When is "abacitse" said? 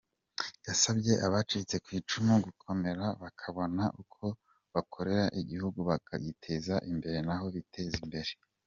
1.27-1.75